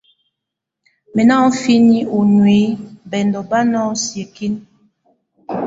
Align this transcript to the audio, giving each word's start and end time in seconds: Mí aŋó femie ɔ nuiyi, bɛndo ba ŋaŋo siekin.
Mí 1.13 1.21
aŋó 1.35 1.49
femie 1.61 2.01
ɔ 2.15 2.17
nuiyi, 2.35 2.69
bɛndo 3.09 3.39
ba 3.49 3.59
ŋaŋo 3.71 3.93
siekin. 4.03 4.53